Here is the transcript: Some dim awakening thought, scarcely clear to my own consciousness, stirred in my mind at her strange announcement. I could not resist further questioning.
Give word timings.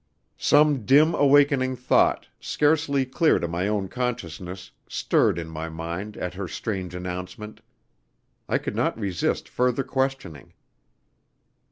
Some 0.39 0.83
dim 0.83 1.13
awakening 1.13 1.75
thought, 1.75 2.25
scarcely 2.39 3.05
clear 3.05 3.37
to 3.37 3.47
my 3.47 3.67
own 3.67 3.87
consciousness, 3.87 4.71
stirred 4.89 5.37
in 5.37 5.47
my 5.47 5.69
mind 5.69 6.17
at 6.17 6.33
her 6.33 6.47
strange 6.47 6.95
announcement. 6.95 7.61
I 8.49 8.57
could 8.57 8.75
not 8.75 8.99
resist 8.99 9.47
further 9.47 9.83
questioning. 9.83 10.53